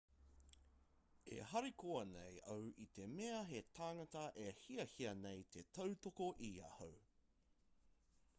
e 1.35 1.43
harikoa 1.49 2.01
nei 2.13 2.35
au 2.53 2.63
i 2.85 2.87
te 2.95 3.05
mea 3.19 3.43
he 3.51 3.61
tāngata 3.81 4.25
e 4.47 4.49
hiahia 4.63 5.13
nei 5.23 5.47
te 5.53 5.67
tautoko 5.77 6.33
i 6.51 6.53
ahau 6.73 6.99